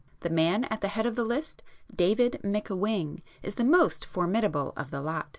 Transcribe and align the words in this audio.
The 0.21 0.31
man 0.31 0.63
at 0.63 0.81
the 0.81 0.87
head 0.87 1.05
of 1.05 1.13
the 1.15 1.23
list, 1.23 1.61
David 1.95 2.39
McWhing, 2.43 3.19
is 3.43 3.53
the 3.53 3.63
most 3.63 4.03
formidable 4.03 4.73
of 4.75 4.89
the 4.89 4.99
lot. 4.99 5.29